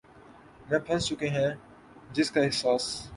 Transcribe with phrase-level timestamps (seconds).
[0.69, 1.49] میں پھنس چکے ہیں
[2.11, 3.09] جس کا احساس